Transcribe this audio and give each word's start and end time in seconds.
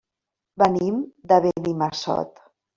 Venim 0.61 0.97
de 1.33 1.41
Benimassot. 1.45 2.45